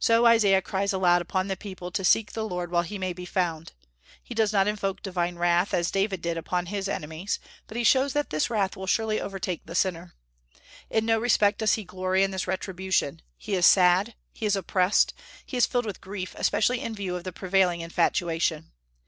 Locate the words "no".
11.06-11.20